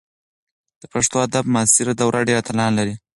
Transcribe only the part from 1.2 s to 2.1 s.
ادب معاصره